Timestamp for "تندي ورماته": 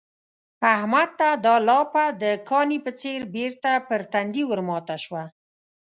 4.11-4.95